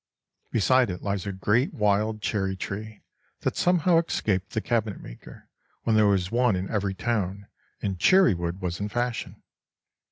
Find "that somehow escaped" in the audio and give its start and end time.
3.41-4.49